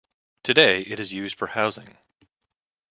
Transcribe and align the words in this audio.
Today 0.43 0.81
it 0.81 0.99
is 0.99 1.13
used 1.13 1.37
for 1.37 1.45
housing. 1.49 1.99